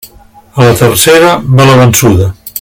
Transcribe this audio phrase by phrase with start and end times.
[0.55, 1.29] A la tercera
[1.61, 2.35] va la vençuda.